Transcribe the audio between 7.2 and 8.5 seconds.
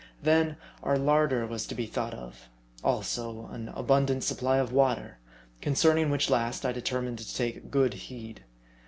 take good heed.